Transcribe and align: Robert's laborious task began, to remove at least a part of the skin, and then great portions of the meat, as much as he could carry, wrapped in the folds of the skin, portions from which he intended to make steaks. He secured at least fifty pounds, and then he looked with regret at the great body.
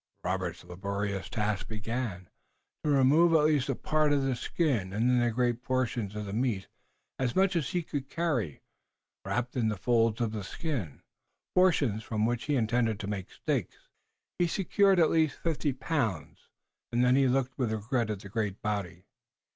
Robert's 0.23 0.63
laborious 0.63 1.29
task 1.29 1.67
began, 1.67 2.27
to 2.83 2.89
remove 2.89 3.33
at 3.35 3.45
least 3.45 3.69
a 3.69 3.75
part 3.75 4.11
of 4.11 4.23
the 4.23 4.35
skin, 4.35 4.93
and 4.93 5.07
then 5.07 5.31
great 5.31 5.61
portions 5.61 6.15
of 6.15 6.25
the 6.25 6.33
meat, 6.33 6.67
as 7.19 7.35
much 7.35 7.55
as 7.55 7.69
he 7.69 7.83
could 7.83 8.09
carry, 8.09 8.63
wrapped 9.23 9.55
in 9.55 9.67
the 9.67 9.77
folds 9.77 10.19
of 10.19 10.31
the 10.31 10.43
skin, 10.43 11.03
portions 11.53 12.01
from 12.01 12.25
which 12.25 12.45
he 12.45 12.55
intended 12.55 12.99
to 12.99 13.05
make 13.05 13.31
steaks. 13.31 13.89
He 14.39 14.47
secured 14.47 14.99
at 14.99 15.11
least 15.11 15.37
fifty 15.37 15.71
pounds, 15.71 16.49
and 16.91 17.05
then 17.05 17.15
he 17.15 17.27
looked 17.27 17.55
with 17.59 17.71
regret 17.71 18.09
at 18.09 18.21
the 18.21 18.29
great 18.29 18.59
body. 18.63 19.05